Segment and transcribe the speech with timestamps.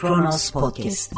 [0.00, 1.12] Kronos Podcast.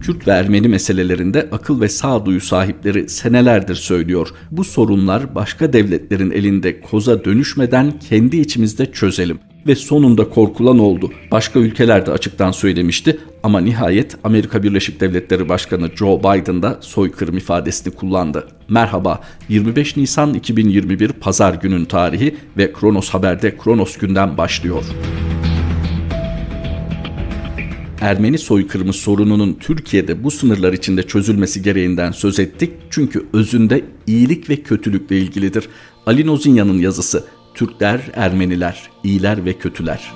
[0.00, 4.28] Kürt ve Ermeni meselelerinde akıl ve sağduyu sahipleri senelerdir söylüyor.
[4.50, 9.38] Bu sorunlar başka devletlerin elinde koza dönüşmeden kendi içimizde çözelim.
[9.66, 11.10] Ve sonunda korkulan oldu.
[11.30, 17.36] Başka ülkeler de açıktan söylemişti ama nihayet Amerika Birleşik Devletleri Başkanı Joe Biden da soykırım
[17.36, 18.48] ifadesini kullandı.
[18.68, 24.84] Merhaba, 25 Nisan 2021 Pazar günün tarihi ve Kronos Haber'de Kronos günden başlıyor.
[28.04, 32.72] Ermeni soykırımı sorununun Türkiye'de bu sınırlar içinde çözülmesi gereğinden söz ettik.
[32.90, 35.68] Çünkü özünde iyilik ve kötülükle ilgilidir.
[36.06, 40.12] Ali Nozinya'nın yazısı Türkler, Ermeniler, iyiler ve kötüler.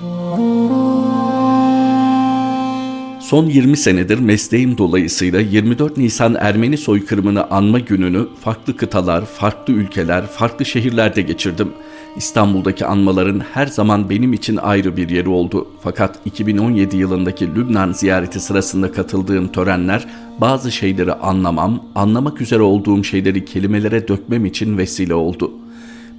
[3.21, 10.27] Son 20 senedir mesleğim dolayısıyla 24 Nisan Ermeni soykırımını anma gününü farklı kıtalar, farklı ülkeler,
[10.27, 11.71] farklı şehirlerde geçirdim.
[12.19, 15.67] İstanbul'daki anmaların her zaman benim için ayrı bir yeri oldu.
[15.81, 20.07] Fakat 2017 yılındaki Lübnan ziyareti sırasında katıldığım törenler
[20.41, 25.51] bazı şeyleri anlamam, anlamak üzere olduğum şeyleri kelimelere dökmem için vesile oldu.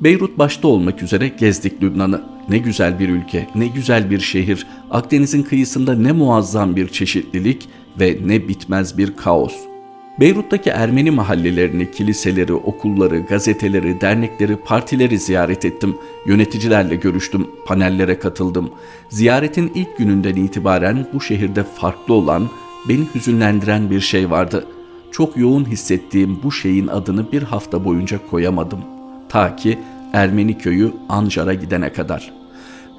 [0.01, 2.23] Beyrut başta olmak üzere gezdik Lübnan'ı.
[2.49, 4.67] Ne güzel bir ülke, ne güzel bir şehir.
[4.91, 7.69] Akdeniz'in kıyısında ne muazzam bir çeşitlilik
[8.01, 9.70] ve ne bitmez bir kaos.
[10.19, 15.97] Beyrut'taki Ermeni mahallelerini, kiliseleri, okulları, gazeteleri, dernekleri, partileri ziyaret ettim.
[16.27, 18.71] Yöneticilerle görüştüm, panellere katıldım.
[19.09, 22.49] Ziyaretin ilk gününden itibaren bu şehirde farklı olan,
[22.89, 24.67] beni hüzünlendiren bir şey vardı.
[25.13, 28.81] Çok yoğun hissettiğim bu şeyin adını bir hafta boyunca koyamadım.
[29.29, 29.79] Ta ki
[30.13, 32.40] Ermeni köyü Anjar'a gidene kadar.''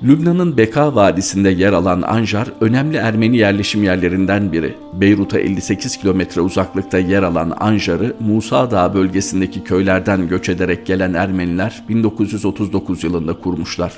[0.04, 4.76] Lübnan'ın Beka Vadisi'nde yer alan Anjar önemli Ermeni yerleşim yerlerinden biri.
[4.94, 11.84] Beyrut'a 58 kilometre uzaklıkta yer alan Anjar'ı Musa Dağı bölgesindeki köylerden göç ederek gelen Ermeniler
[11.90, 13.94] 1939 yılında kurmuşlar.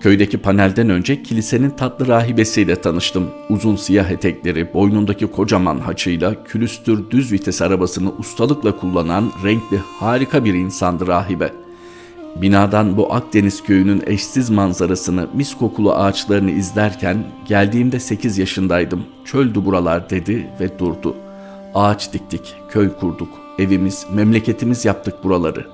[0.00, 3.30] Köydeki panelden önce kilisenin tatlı rahibesiyle tanıştım.
[3.50, 10.54] Uzun siyah etekleri, boynundaki kocaman haçıyla külüstür düz vites arabasını ustalıkla kullanan renkli harika bir
[10.54, 11.65] insandı rahibe.''
[12.42, 19.04] Binadan bu Akdeniz köyünün eşsiz manzarasını, mis kokulu ağaçlarını izlerken geldiğimde 8 yaşındaydım.
[19.24, 21.16] Çöldü buralar dedi ve durdu.
[21.74, 25.66] Ağaç diktik, köy kurduk, evimiz, memleketimiz yaptık buraları.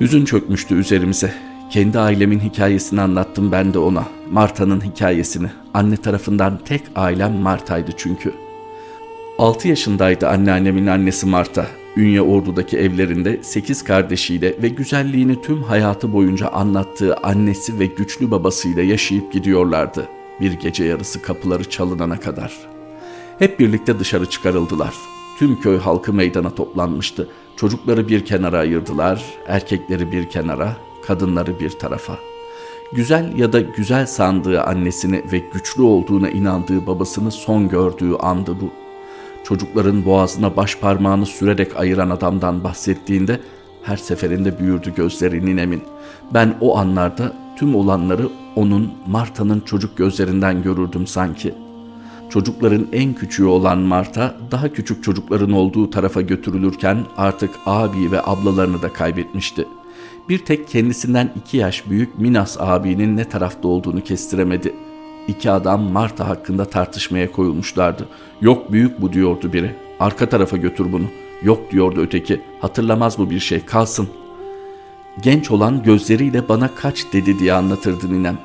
[0.00, 1.34] Hüzün çökmüştü üzerimize.
[1.70, 4.04] Kendi ailemin hikayesini anlattım ben de ona.
[4.30, 5.50] Marta'nın hikayesini.
[5.74, 8.41] Anne tarafından tek ailem Marta'ydı çünkü.
[9.38, 11.66] 6 yaşındaydı anneannemin annesi Marta.
[11.96, 18.82] Ünye Ordu'daki evlerinde sekiz kardeşiyle ve güzelliğini tüm hayatı boyunca anlattığı annesi ve güçlü babasıyla
[18.82, 20.08] yaşayıp gidiyorlardı.
[20.40, 22.58] Bir gece yarısı kapıları çalınana kadar.
[23.38, 24.94] Hep birlikte dışarı çıkarıldılar.
[25.38, 27.28] Tüm köy halkı meydana toplanmıştı.
[27.56, 30.76] Çocukları bir kenara ayırdılar, erkekleri bir kenara,
[31.06, 32.18] kadınları bir tarafa.
[32.92, 38.81] Güzel ya da güzel sandığı annesini ve güçlü olduğuna inandığı babasını son gördüğü andı bu
[39.44, 43.40] çocukların boğazına baş parmağını sürerek ayıran adamdan bahsettiğinde
[43.82, 45.82] her seferinde büyürdü gözleri emin.
[46.34, 51.54] Ben o anlarda tüm olanları onun Marta'nın çocuk gözlerinden görürdüm sanki.
[52.30, 58.82] Çocukların en küçüğü olan Marta daha küçük çocukların olduğu tarafa götürülürken artık abi ve ablalarını
[58.82, 59.68] da kaybetmişti.
[60.28, 64.91] Bir tek kendisinden iki yaş büyük Minas abinin ne tarafta olduğunu kestiremedi.''
[65.28, 68.08] İki adam Marta hakkında tartışmaya koyulmuşlardı.
[68.40, 69.74] Yok büyük bu diyordu biri.
[70.00, 71.06] Arka tarafa götür bunu.
[71.42, 72.40] Yok diyordu öteki.
[72.60, 74.08] Hatırlamaz bu bir şey kalsın.
[75.22, 78.38] Genç olan gözleriyle bana kaç dedi diye anlatırdı ninem.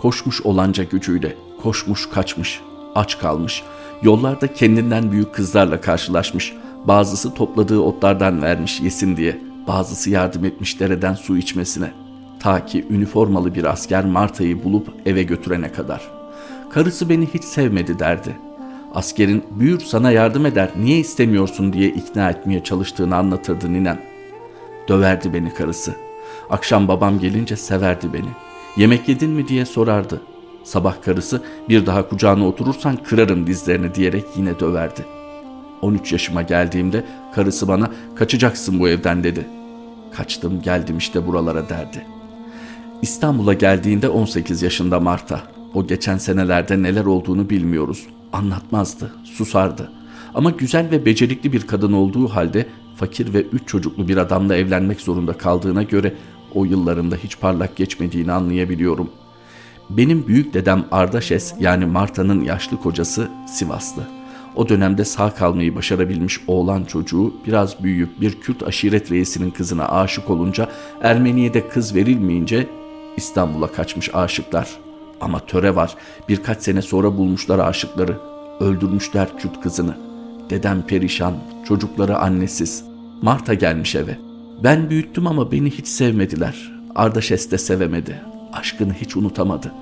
[0.00, 1.36] Koşmuş olanca gücüyle.
[1.62, 2.60] Koşmuş kaçmış.
[2.94, 3.62] Aç kalmış.
[4.02, 6.52] Yollarda kendinden büyük kızlarla karşılaşmış.
[6.84, 9.40] Bazısı topladığı otlardan vermiş yesin diye.
[9.66, 11.92] Bazısı yardım etmiş dereden su içmesine.
[12.40, 16.21] Ta ki üniformalı bir asker Marta'yı bulup eve götürene kadar.''
[16.74, 18.36] Karısı beni hiç sevmedi derdi.
[18.94, 24.00] Askerin büyür sana yardım eder niye istemiyorsun diye ikna etmeye çalıştığını anlatırdı ninem.
[24.88, 25.94] Döverdi beni karısı.
[26.50, 28.28] Akşam babam gelince severdi beni.
[28.76, 30.20] Yemek yedin mi diye sorardı.
[30.64, 35.04] Sabah karısı bir daha kucağına oturursan kırarım dizlerini diyerek yine döverdi.
[35.82, 37.04] 13 yaşıma geldiğimde
[37.34, 39.46] karısı bana kaçacaksın bu evden dedi.
[40.12, 42.06] Kaçtım geldim işte buralara derdi.
[43.02, 45.51] İstanbul'a geldiğinde 18 yaşında Marta.
[45.74, 48.06] O geçen senelerde neler olduğunu bilmiyoruz.
[48.32, 49.92] Anlatmazdı, susardı.
[50.34, 52.66] Ama güzel ve becerikli bir kadın olduğu halde
[52.96, 56.14] fakir ve üç çocuklu bir adamla evlenmek zorunda kaldığına göre
[56.54, 59.10] o yıllarında hiç parlak geçmediğini anlayabiliyorum.
[59.90, 64.02] Benim büyük dedem Ardaşes yani Marta'nın yaşlı kocası Sivaslı.
[64.56, 70.30] O dönemde sağ kalmayı başarabilmiş oğlan çocuğu biraz büyüyüp bir Kürt aşiret reisinin kızına aşık
[70.30, 70.68] olunca
[71.02, 72.66] Ermeniye'de kız verilmeyince
[73.16, 74.68] İstanbul'a kaçmış aşıklar
[75.22, 75.94] Ama töre var.
[76.28, 78.18] Birkaç sene sonra bulmuşlar aşıkları.
[78.60, 79.96] Öldürmüşler Kürt kızını.
[80.50, 81.34] Dedem perişan,
[81.68, 82.84] çocukları annesiz.
[83.22, 84.18] Marta gelmiş eve.
[84.64, 86.72] Ben büyüttüm ama beni hiç sevmediler.
[86.94, 88.22] Ardaşes de sevemedi.
[88.52, 89.72] Aşkını hiç unutamadı.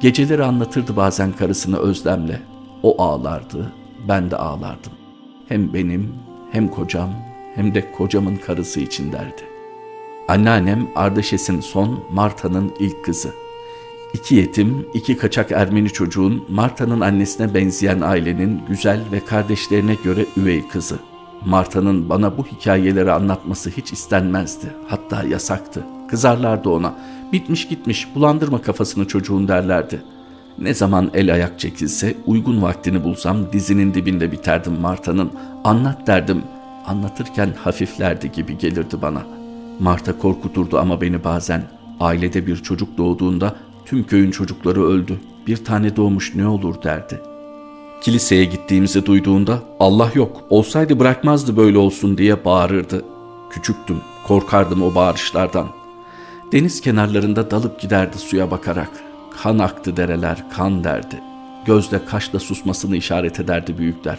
[0.00, 2.40] Geceleri anlatırdı bazen karısını özlemle.
[2.82, 3.72] O ağlardı,
[4.08, 4.92] ben de ağlardım.
[5.48, 6.14] Hem benim,
[6.52, 7.10] hem kocam,
[7.54, 9.42] hem de kocamın karısı için derdi.
[10.28, 13.45] Anneannem Ardaşes'in son, Marta'nın ilk kızı.
[14.16, 20.68] İki yetim, iki kaçak Ermeni çocuğun Marta'nın annesine benzeyen ailenin güzel ve kardeşlerine göre üvey
[20.68, 20.98] kızı.
[21.46, 24.66] Marta'nın bana bu hikayeleri anlatması hiç istenmezdi.
[24.88, 25.84] Hatta yasaktı.
[26.08, 26.94] Kızarlardı ona.
[27.32, 30.02] Bitmiş gitmiş, bulandırma kafasını çocuğun derlerdi.
[30.58, 35.30] Ne zaman el ayak çekilse, uygun vaktini bulsam dizinin dibinde biterdim Marta'nın.
[35.64, 36.42] Anlat derdim.
[36.86, 39.22] Anlatırken hafiflerdi gibi gelirdi bana.
[39.80, 41.62] Marta korkuturdu ama beni bazen.
[42.00, 45.20] Ailede bir çocuk doğduğunda tüm köyün çocukları öldü.
[45.46, 47.20] Bir tane doğmuş ne olur derdi.
[48.00, 53.04] Kiliseye gittiğimizi duyduğunda Allah yok olsaydı bırakmazdı böyle olsun diye bağırırdı.
[53.50, 53.96] Küçüktüm
[54.26, 55.68] korkardım o bağırışlardan.
[56.52, 58.90] Deniz kenarlarında dalıp giderdi suya bakarak.
[59.42, 61.20] Kan aktı dereler kan derdi.
[61.66, 64.18] Gözle kaşla susmasını işaret ederdi büyükler.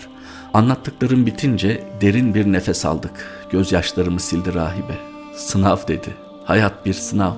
[0.53, 3.47] Anlattıklarım bitince derin bir nefes aldık.
[3.51, 4.97] Gözyaşlarımı sildi rahibe.
[5.35, 6.13] Sınav dedi.
[6.45, 7.33] Hayat bir sınav.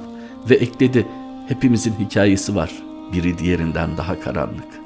[0.49, 1.07] Ve ekledi
[1.49, 2.71] hepimizin hikayesi var.
[3.13, 4.79] Biri diğerinden daha karanlık.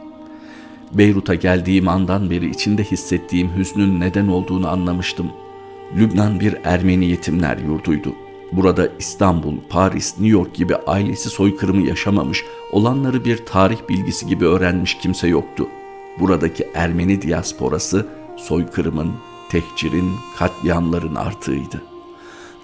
[0.91, 5.31] Beyrut'a geldiğim andan beri içinde hissettiğim hüznün neden olduğunu anlamıştım.
[5.97, 8.13] Lübnan bir Ermeni yetimler yurduydu.
[8.51, 14.97] Burada İstanbul, Paris, New York gibi ailesi soykırımı yaşamamış, olanları bir tarih bilgisi gibi öğrenmiş
[14.97, 15.67] kimse yoktu.
[16.19, 18.07] Buradaki Ermeni diasporası
[18.37, 19.11] soykırımın,
[19.49, 21.92] tehcirin, katliamların artığıydı.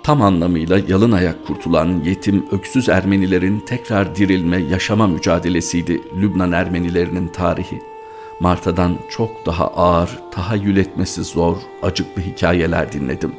[0.09, 7.81] Tam anlamıyla yalın ayak kurtulan yetim öksüz Ermenilerin tekrar dirilme, yaşama mücadelesiydi Lübnan Ermenilerinin tarihi.
[8.39, 13.33] Marta'dan çok daha ağır, tahayyül etmesi zor, acıklı hikayeler dinledim.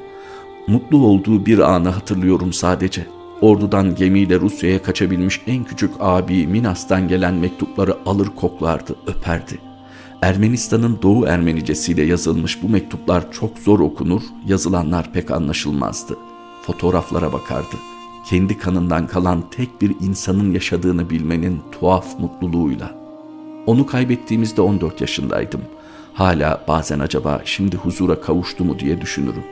[0.67, 3.07] Mutlu olduğu bir anı hatırlıyorum sadece.
[3.41, 9.59] Ordudan gemiyle Rusya'ya kaçabilmiş en küçük abi Minas'tan gelen mektupları alır koklardı, öperdi.
[10.23, 16.30] Ermenistan'ın Doğu Ermenicesiyle yazılmış bu mektuplar çok zor okunur, yazılanlar pek anlaşılmazdı.
[16.63, 17.77] Fotoğraflara bakardı.
[18.27, 23.01] Kendi kanından kalan tek bir insanın yaşadığını bilmenin tuhaf mutluluğuyla.''
[23.67, 25.61] Onu kaybettiğimizde 14 yaşındaydım.
[26.15, 29.45] Hala bazen acaba şimdi huzura kavuştu mu diye düşünürüm.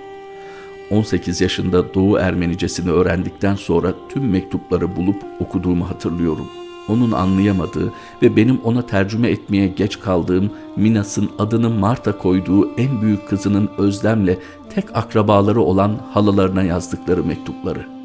[0.91, 6.47] 18 yaşında Doğu Ermenicesini öğrendikten sonra tüm mektupları bulup okuduğumu hatırlıyorum.
[6.89, 7.93] Onun anlayamadığı
[8.23, 14.39] ve benim ona tercüme etmeye geç kaldığım Minas'ın adını Marta koyduğu en büyük kızının Özlem'le
[14.75, 17.99] tek akrabaları olan halalarına yazdıkları mektupları.''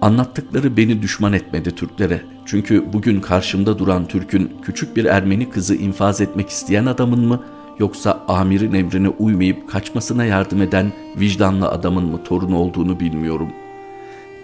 [0.00, 2.22] Anlattıkları beni düşman etmedi Türklere.
[2.46, 7.42] Çünkü bugün karşımda duran Türk'ün küçük bir Ermeni kızı infaz etmek isteyen adamın mı
[7.78, 13.48] yoksa amirin emrine uymayıp kaçmasına yardım eden vicdanlı adamın mı torunu olduğunu bilmiyorum.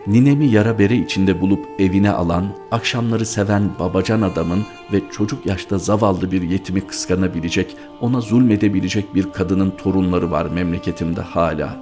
[0.07, 4.63] Ninemi yara bere içinde bulup evine alan, akşamları seven babacan adamın
[4.93, 11.77] ve çocuk yaşta zavallı bir yetimi kıskanabilecek, ona zulmedebilecek bir kadının torunları var memleketimde hala.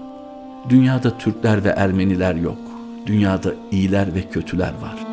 [0.68, 2.58] Dünyada Türkler ve Ermeniler yok
[3.06, 5.11] dünyada iyiler ve kötüler var.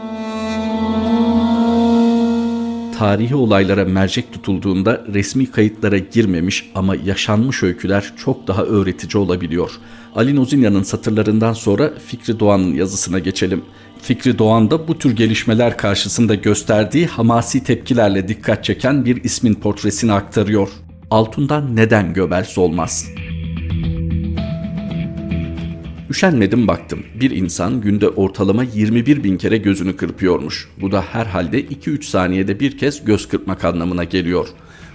[3.00, 9.72] Tarihi olaylara mercek tutulduğunda resmi kayıtlara girmemiş ama yaşanmış öyküler çok daha öğretici olabiliyor.
[10.16, 13.62] Ali Nozinya'nın satırlarından sonra Fikri Doğan'ın yazısına geçelim.
[14.02, 20.14] Fikri Doğan da bu tür gelişmeler karşısında gösterdiği hamasi tepkilerle dikkat çeken bir ismin portresini
[20.14, 20.70] aktarıyor.
[21.12, 23.19] Altun'dan neden Göbels olmaz?''
[26.10, 27.04] Üşenmedim baktım.
[27.22, 30.70] Bir insan günde ortalama 21 bin kere gözünü kırpıyormuş.
[30.82, 34.48] Bu da herhalde 2-3 saniyede bir kez göz kırpmak anlamına geliyor.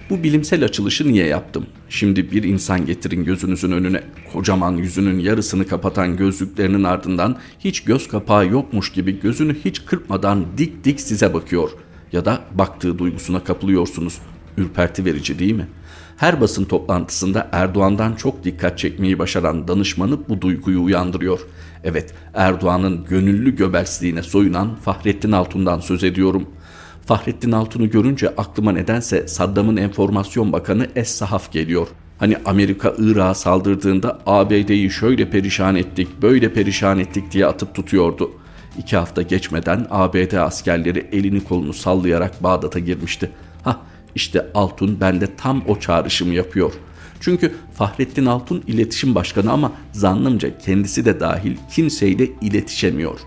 [0.09, 1.65] Bu bilimsel açılışı niye yaptım?
[1.89, 4.03] Şimdi bir insan getirin gözünüzün önüne.
[4.33, 10.83] Kocaman yüzünün yarısını kapatan gözlüklerinin ardından hiç göz kapağı yokmuş gibi gözünü hiç kırpmadan dik
[10.83, 11.69] dik size bakıyor.
[12.11, 14.19] Ya da baktığı duygusuna kapılıyorsunuz.
[14.57, 15.67] Ürperti verici değil mi?''
[16.17, 21.39] Her basın toplantısında Erdoğan'dan çok dikkat çekmeyi başaran danışmanı bu duyguyu uyandırıyor.
[21.83, 26.49] Evet, Erdoğan'ın gönüllü göbersliğine soyunan Fahrettin Altun'dan söz ediyorum.
[27.05, 31.87] Fahrettin Altun'u görünce aklıma nedense Saddam'ın enformasyon bakanı Es-Sahaf geliyor.
[32.19, 38.31] Hani Amerika Irak'a saldırdığında ABD'yi şöyle perişan ettik, böyle perişan ettik diye atıp tutuyordu.
[38.77, 43.31] İki hafta geçmeden ABD askerleri elini kolunu sallayarak Bağdat'a girmişti.
[43.63, 43.77] Hah
[44.15, 46.73] işte Altun bende tam o çağrışımı yapıyor.
[47.19, 53.19] Çünkü Fahrettin Altun iletişim başkanı ama zannımca kendisi de dahil kimseyle iletişemiyor.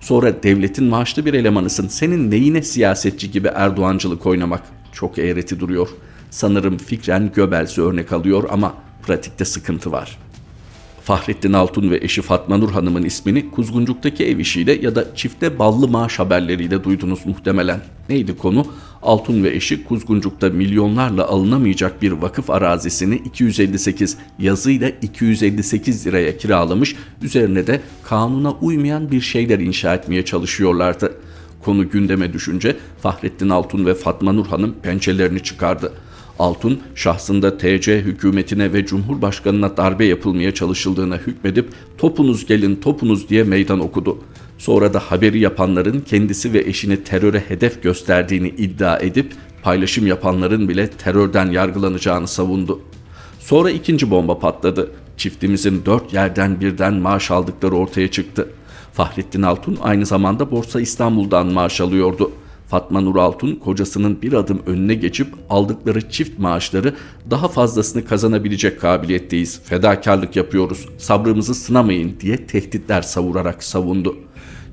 [0.00, 1.88] Sonra devletin maaşlı bir elemanısın.
[1.88, 4.62] Senin neyine siyasetçi gibi Erdoğancılık oynamak?
[4.92, 5.88] Çok eğreti duruyor.
[6.30, 8.74] Sanırım fikren Göbels'i örnek alıyor ama
[9.06, 10.26] pratikte sıkıntı var.''
[11.06, 15.88] Fahrettin Altun ve eşi Fatma Nur Hanım'ın ismini Kuzguncuk'taki ev işiyle ya da çifte ballı
[15.88, 17.80] maaş haberleriyle duydunuz muhtemelen.
[18.08, 18.66] Neydi konu?
[19.06, 27.66] Altun ve eşi Kuzguncuk'ta milyonlarla alınamayacak bir vakıf arazisini 258 yazıyla 258 liraya kiralamış, üzerine
[27.66, 31.14] de kanuna uymayan bir şeyler inşa etmeye çalışıyorlardı.
[31.64, 35.92] Konu gündeme düşünce Fahrettin Altun ve Fatma Nur Hanım pençelerini çıkardı.
[36.38, 43.80] Altun şahsında TC hükümetine ve Cumhurbaşkanına darbe yapılmaya çalışıldığına hükmedip topunuz gelin topunuz diye meydan
[43.80, 44.18] okudu.
[44.58, 49.32] Sonra da haberi yapanların kendisi ve eşini teröre hedef gösterdiğini iddia edip
[49.62, 52.80] paylaşım yapanların bile terörden yargılanacağını savundu.
[53.40, 54.90] Sonra ikinci bomba patladı.
[55.16, 58.48] Çiftimizin dört yerden birden maaş aldıkları ortaya çıktı.
[58.92, 64.94] Fahrettin Altun aynı zamanda Borsa İstanbul'dan maaş alıyordu.'' Fatma Nur Altun kocasının bir adım önüne
[64.94, 66.94] geçip aldıkları çift maaşları
[67.30, 69.60] daha fazlasını kazanabilecek kabiliyetteyiz.
[69.64, 70.88] Fedakarlık yapıyoruz.
[70.98, 74.16] Sabrımızı sınamayın diye tehditler savurarak savundu.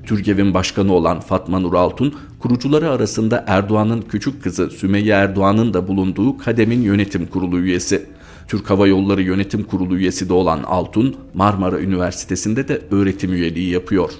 [0.06, 6.38] Türgev'in başkanı olan Fatma Nur Altun, kurucuları arasında Erdoğan'ın küçük kızı Sümeyye Erdoğan'ın da bulunduğu
[6.38, 8.06] Kadem'in yönetim kurulu üyesi.
[8.48, 14.10] Türk Hava Yolları Yönetim Kurulu üyesi de olan Altun, Marmara Üniversitesi'nde de öğretim üyeliği yapıyor.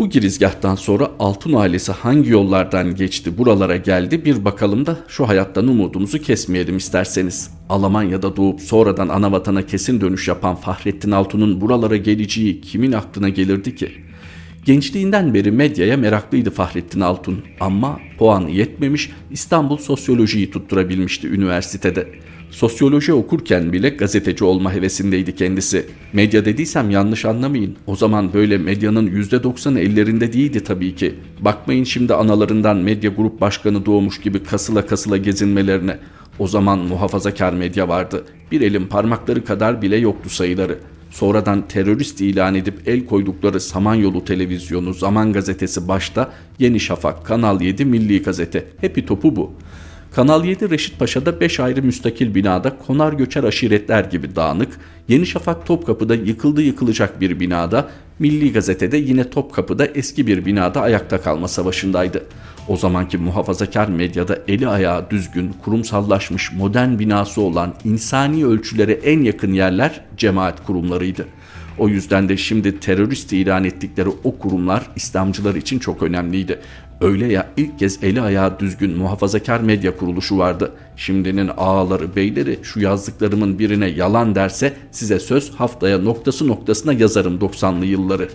[0.00, 5.68] Bu girizgahtan sonra Altun ailesi hangi yollardan geçti buralara geldi bir bakalım da şu hayattan
[5.68, 7.50] umudumuzu kesmeyelim isterseniz.
[7.68, 13.74] Almanya'da doğup sonradan ana vatana kesin dönüş yapan Fahrettin Altun'un buralara geleceği kimin aklına gelirdi
[13.74, 13.92] ki?
[14.64, 22.08] Gençliğinden beri medyaya meraklıydı Fahrettin Altun ama puanı yetmemiş İstanbul Sosyolojiyi tutturabilmişti üniversitede.
[22.50, 25.86] Sosyoloji okurken bile gazeteci olma hevesindeydi kendisi.
[26.12, 27.76] Medya dediysem yanlış anlamayın.
[27.86, 31.14] O zaman böyle medyanın %90'ı ellerinde değildi tabii ki.
[31.40, 35.98] Bakmayın şimdi analarından medya grup başkanı doğmuş gibi kasıla kasıla gezinmelerine.
[36.38, 38.24] O zaman muhafazakar medya vardı.
[38.52, 40.78] Bir elin parmakları kadar bile yoktu sayıları.
[41.10, 47.84] Sonradan terörist ilan edip el koydukları Samanyolu Televizyonu, Zaman Gazetesi başta Yeni Şafak, Kanal 7,
[47.84, 48.66] Milli Gazete.
[48.80, 49.52] Hepi topu bu.
[50.14, 55.66] Kanal 7 Reşit Paşa'da 5 ayrı müstakil binada konar göçer aşiretler gibi dağınık, Yeni Şafak
[55.66, 62.24] Topkapı'da yıkıldı yıkılacak bir binada, Milli Gazete'de yine Topkapı'da eski bir binada ayakta kalma savaşındaydı.
[62.68, 69.52] O zamanki muhafazakar medyada eli ayağı düzgün, kurumsallaşmış modern binası olan insani ölçülere en yakın
[69.52, 71.26] yerler cemaat kurumlarıydı.
[71.78, 76.60] O yüzden de şimdi terörist ilan ettikleri o kurumlar İslamcılar için çok önemliydi.
[77.00, 80.72] Öyle ya ilk kez eli ayağı düzgün muhafazakar medya kuruluşu vardı.
[80.96, 87.86] Şimdinin ağaları beyleri şu yazdıklarımın birine yalan derse size söz haftaya noktası noktasına yazarım 90'lı
[87.86, 88.28] yılları.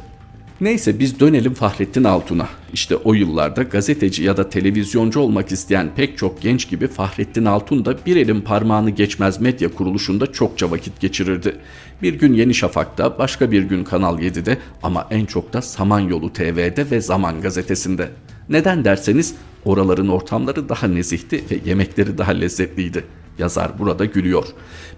[0.61, 2.47] Neyse biz dönelim Fahrettin Altun'a.
[2.73, 7.85] İşte o yıllarda gazeteci ya da televizyoncu olmak isteyen pek çok genç gibi Fahrettin Altun
[7.85, 11.55] da bir elin parmağını geçmez medya kuruluşunda çokça vakit geçirirdi.
[12.01, 16.91] Bir gün Yeni Şafak'ta, başka bir gün Kanal 7'de ama en çok da Samanyolu TV'de
[16.91, 18.09] ve Zaman Gazetesi'nde.
[18.49, 19.35] Neden derseniz
[19.65, 23.03] oraların ortamları daha nezihti ve yemekleri daha lezzetliydi.
[23.37, 24.45] Yazar burada gülüyor.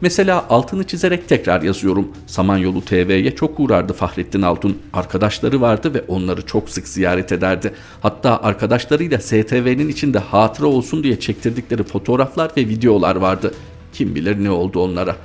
[0.01, 2.11] Mesela altını çizerek tekrar yazıyorum.
[2.27, 4.77] Samanyolu TV'ye çok uğrardı Fahrettin Altun.
[4.93, 7.73] Arkadaşları vardı ve onları çok sık ziyaret ederdi.
[8.01, 13.53] Hatta arkadaşlarıyla STV'nin içinde hatıra olsun diye çektirdikleri fotoğraflar ve videolar vardı.
[13.93, 15.15] Kim bilir ne oldu onlara.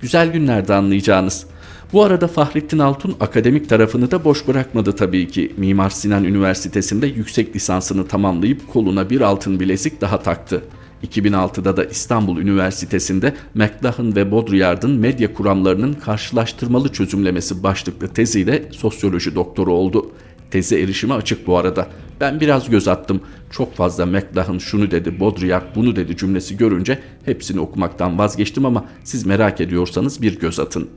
[0.00, 1.46] Güzel günlerde anlayacağınız.
[1.92, 5.52] Bu arada Fahrettin Altun akademik tarafını da boş bırakmadı tabii ki.
[5.56, 10.62] Mimar Sinan Üniversitesi'nde yüksek lisansını tamamlayıp koluna bir altın bilezik daha taktı.
[11.06, 19.72] 2006'da da İstanbul Üniversitesi'nde McLuhan ve Baudrillard'ın medya kuramlarının karşılaştırmalı çözümlemesi başlıklı teziyle sosyoloji doktoru
[19.72, 20.10] oldu.
[20.50, 21.88] Teze erişime açık bu arada.
[22.20, 23.20] Ben biraz göz attım.
[23.50, 29.26] Çok fazla McLuhan şunu dedi, Baudrillard bunu dedi cümlesi görünce hepsini okumaktan vazgeçtim ama siz
[29.26, 30.88] merak ediyorsanız bir göz atın.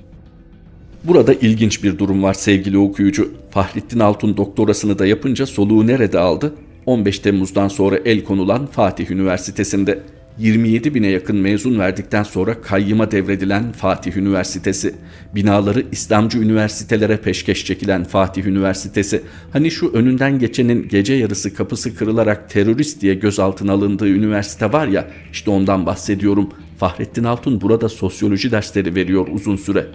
[1.08, 3.32] Burada ilginç bir durum var sevgili okuyucu.
[3.52, 6.54] Fahrettin Altun doktorasını da yapınca soluğu nerede aldı?
[6.86, 10.04] 15 Temmuz'dan sonra el konulan Fatih Üniversitesi'nde
[10.38, 14.96] 27 bine yakın mezun verdikten sonra kayyıma devredilen Fatih Üniversitesi,
[15.36, 19.22] binaları İslamcı üniversitelere peşkeş çekilen Fatih Üniversitesi,
[19.54, 25.08] hani şu önünden geçenin gece yarısı kapısı kırılarak terörist diye gözaltına alındığı üniversite var ya,
[25.32, 26.50] işte ondan bahsediyorum.
[26.78, 29.86] Fahrettin Altun burada sosyoloji dersleri veriyor uzun süre.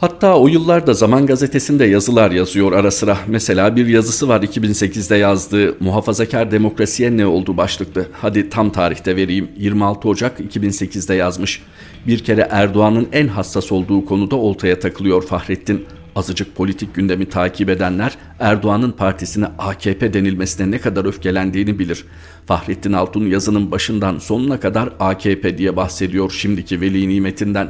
[0.00, 3.18] Hatta o yıllarda Zaman Gazetesi'nde yazılar yazıyor ara sıra.
[3.26, 8.06] Mesela bir yazısı var 2008'de yazdığı Muhafazakar Demokrasiye ne oldu başlıklı.
[8.12, 9.48] Hadi tam tarihte vereyim.
[9.56, 11.62] 26 Ocak 2008'de yazmış.
[12.06, 15.86] Bir kere Erdoğan'ın en hassas olduğu konuda oltaya takılıyor Fahrettin.
[16.16, 22.04] Azıcık politik gündemi takip edenler Erdoğan'ın partisine AKP denilmesine ne kadar öfkelendiğini bilir.
[22.46, 27.68] Fahrettin Altun yazının başından sonuna kadar AKP diye bahsediyor şimdiki veli nimetinden.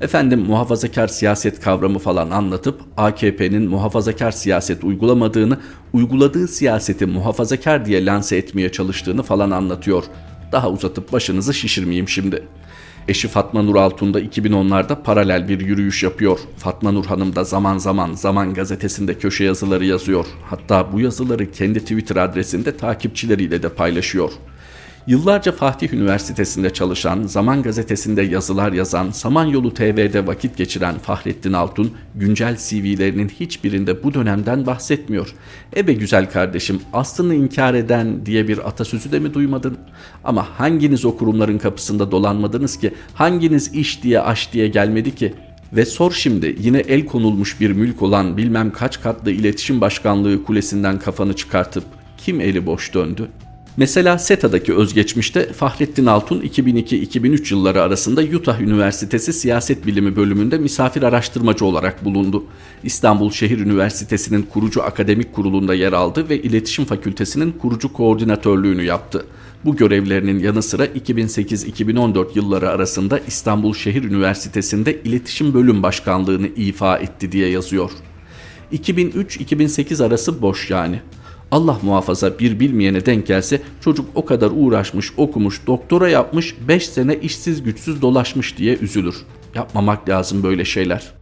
[0.00, 5.58] Efendim muhafazakar siyaset kavramı falan anlatıp AKP'nin muhafazakar siyaset uygulamadığını,
[5.92, 10.04] uyguladığı siyaseti muhafazakar diye lanse etmeye çalıştığını falan anlatıyor.
[10.52, 12.62] Daha uzatıp başınızı şişirmeyeyim şimdi.''
[13.08, 16.38] Eşi Fatma Nur Altun da 2010'larda paralel bir yürüyüş yapıyor.
[16.56, 20.26] Fatma Nur Hanım da zaman zaman Zaman gazetesinde köşe yazıları yazıyor.
[20.50, 24.30] Hatta bu yazıları kendi Twitter adresinde takipçileriyle de paylaşıyor.
[25.06, 32.56] Yıllarca Fatih Üniversitesi'nde çalışan, Zaman Gazetesi'nde yazılar yazan, Samanyolu TV'de vakit geçiren Fahrettin Altun, güncel
[32.56, 35.34] CV'lerinin hiçbirinde bu dönemden bahsetmiyor.
[35.76, 39.78] Ebe güzel kardeşim, aslını inkar eden diye bir atasözü de mi duymadın?
[40.24, 45.34] Ama hanginiz o kurumların kapısında dolanmadınız ki, hanginiz iş diye aş diye gelmedi ki?
[45.72, 50.98] Ve sor şimdi yine el konulmuş bir mülk olan bilmem kaç katlı iletişim başkanlığı kulesinden
[50.98, 51.84] kafanı çıkartıp
[52.18, 59.86] kim eli boş döndü?'' Mesela SETA'daki özgeçmişte Fahrettin Altun 2002-2003 yılları arasında Utah Üniversitesi Siyaset
[59.86, 62.44] Bilimi bölümünde misafir araştırmacı olarak bulundu.
[62.84, 69.26] İstanbul Şehir Üniversitesi'nin kurucu akademik kurulunda yer aldı ve İletişim Fakültesinin kurucu koordinatörlüğünü yaptı.
[69.64, 77.32] Bu görevlerinin yanı sıra 2008-2014 yılları arasında İstanbul Şehir Üniversitesi'nde İletişim Bölüm Başkanlığını ifa etti
[77.32, 77.90] diye yazıyor.
[78.72, 81.00] 2003-2008 arası boş yani.
[81.52, 87.16] Allah muhafaza bir bilmeyene denk gelse çocuk o kadar uğraşmış, okumuş, doktora yapmış, 5 sene
[87.16, 89.16] işsiz güçsüz dolaşmış diye üzülür.
[89.54, 91.12] Yapmamak lazım böyle şeyler.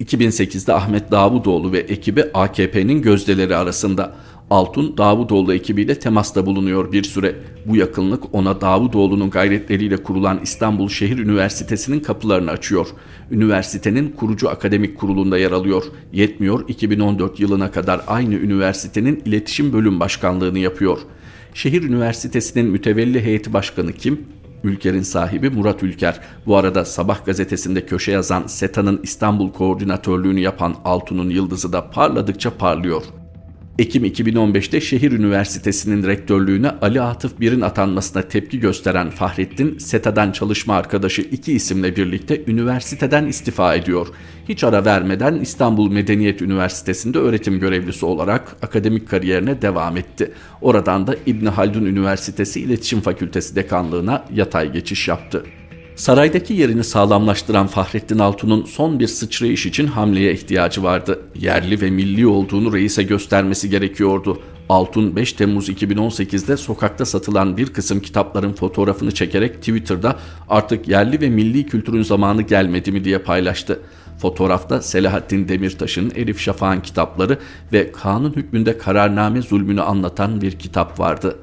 [0.00, 4.14] 2008'de Ahmet Davutoğlu ve ekibi AKP'nin gözdeleri arasında.
[4.50, 7.34] Altun Davutoğlu ekibiyle temasta bulunuyor bir süre.
[7.66, 12.86] Bu yakınlık ona Davutoğlu'nun gayretleriyle kurulan İstanbul Şehir Üniversitesi'nin kapılarını açıyor.
[13.30, 15.84] Üniversitenin kurucu akademik kurulunda yer alıyor.
[16.12, 20.98] Yetmiyor 2014 yılına kadar aynı üniversitenin iletişim bölüm başkanlığını yapıyor.
[21.54, 24.26] Şehir Üniversitesi'nin mütevelli heyeti başkanı kim?
[24.64, 26.20] Ülker'in sahibi Murat Ülker.
[26.46, 33.02] Bu arada Sabah gazetesinde köşe yazan SETA'nın İstanbul koordinatörlüğünü yapan Altun'un yıldızı da parladıkça parlıyor.
[33.78, 41.22] Ekim 2015'te Şehir Üniversitesi'nin rektörlüğüne Ali Atıf Bir'in atanmasına tepki gösteren Fahrettin, SETA'dan çalışma arkadaşı
[41.22, 44.06] iki isimle birlikte üniversiteden istifa ediyor.
[44.48, 50.32] Hiç ara vermeden İstanbul Medeniyet Üniversitesi'nde öğretim görevlisi olarak akademik kariyerine devam etti.
[50.60, 55.44] Oradan da İbn Haldun Üniversitesi İletişim Fakültesi dekanlığına yatay geçiş yaptı.
[55.98, 61.20] Saraydaki yerini sağlamlaştıran Fahrettin Altun'un son bir sıçrayış için hamleye ihtiyacı vardı.
[61.34, 64.40] Yerli ve milli olduğunu reise göstermesi gerekiyordu.
[64.68, 70.16] Altun 5 Temmuz 2018'de sokakta satılan bir kısım kitapların fotoğrafını çekerek Twitter'da
[70.48, 73.80] artık yerli ve milli kültürün zamanı gelmedi mi diye paylaştı.
[74.18, 77.38] Fotoğrafta Selahattin Demirtaş'ın Elif Şafak'ın kitapları
[77.72, 81.36] ve kanun hükmünde kararname zulmünü anlatan bir kitap vardı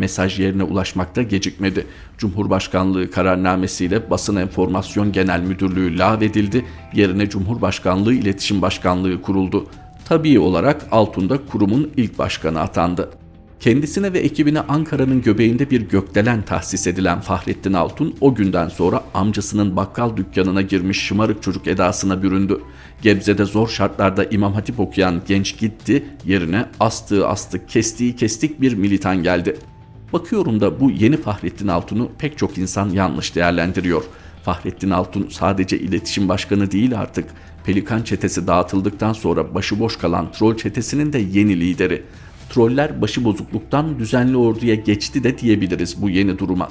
[0.00, 1.86] mesaj yerine ulaşmakta gecikmedi.
[2.18, 9.66] Cumhurbaşkanlığı kararnamesiyle Basın Enformasyon Genel Müdürlüğü lağvedildi, yerine Cumhurbaşkanlığı İletişim Başkanlığı kuruldu.
[10.08, 13.10] Tabii olarak Altun'da kurumun ilk başkanı atandı.
[13.60, 19.76] Kendisine ve ekibine Ankara'nın göbeğinde bir gökdelen tahsis edilen Fahrettin Altun o günden sonra amcasının
[19.76, 22.60] bakkal dükkanına girmiş şımarık çocuk edasına büründü.
[23.02, 29.22] Gebze'de zor şartlarda İmam Hatip okuyan genç gitti, yerine astığı astık, kestiği kestik bir militan
[29.22, 29.56] geldi.
[30.12, 34.02] Bakıyorum da bu yeni Fahrettin Altun'u pek çok insan yanlış değerlendiriyor.
[34.44, 37.24] Fahrettin Altun sadece iletişim başkanı değil artık.
[37.64, 42.02] Pelikan çetesi dağıtıldıktan sonra başıboş kalan troll çetesinin de yeni lideri.
[42.50, 46.68] Troller başıbozukluktan düzenli orduya geçti de diyebiliriz bu yeni duruma.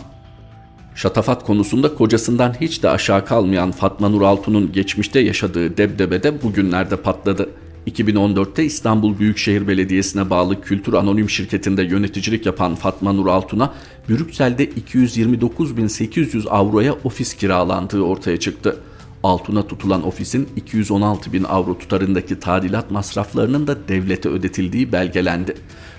[0.95, 7.49] Şatafat konusunda kocasından hiç de aşağı kalmayan Fatma Nur Altun'un geçmişte yaşadığı debdebede bugünlerde patladı.
[7.89, 13.73] 2014'te İstanbul Büyükşehir Belediyesi'ne bağlı Kültür Anonim Şirketi'nde yöneticilik yapan Fatma Nur Altun'a
[14.09, 18.79] Brüksel'de 229.800 avroya ofis kiralandığı ortaya çıktı.
[19.23, 25.55] Altun'a tutulan ofisin 216 bin avro tutarındaki tadilat masraflarının da devlete ödetildiği belgelendi.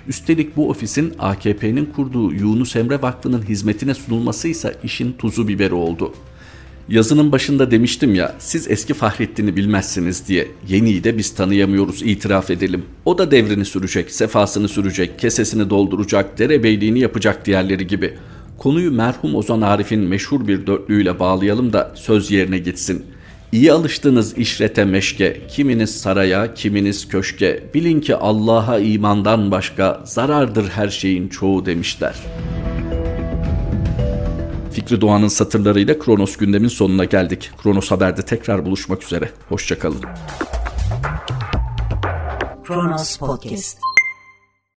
[0.08, 6.12] Üstelik bu ofisin AKP'nin kurduğu Yunus Emre Vakfı'nın hizmetine sunulması ise işin tuzu biberi oldu.
[6.88, 10.48] Yazının başında demiştim ya siz eski Fahrettin'i bilmezsiniz diye.
[10.68, 12.82] Yeniyi de biz tanıyamıyoruz itiraf edelim.
[13.04, 18.14] O da devrini sürecek, sefasını sürecek, kesesini dolduracak, derebeyliğini yapacak diğerleri gibi.
[18.58, 23.04] Konuyu merhum Ozan Arif'in meşhur bir dörtlüğüyle bağlayalım da söz yerine gitsin.
[23.52, 27.62] İyi alıştınız işrete meşke, kiminiz saraya, kiminiz köşke.
[27.74, 32.79] Bilin ki Allah'a imandan başka zarardır her şeyin çoğu demişler.''
[34.72, 37.50] Fikri Doğan'ın satırlarıyla Kronos gündemin sonuna geldik.
[37.62, 39.30] Kronos Haber'de tekrar buluşmak üzere.
[39.48, 40.00] Hoşçakalın.
[42.66, 43.78] Kronos Podcast